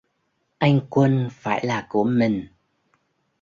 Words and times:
Anh 0.59 0.79
Quân 0.89 1.27
phải 1.31 1.65
là 1.65 1.85
của 1.89 2.03
mình 2.03 2.47